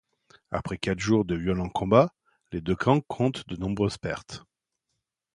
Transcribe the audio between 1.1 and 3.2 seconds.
de violents combats, les deux camps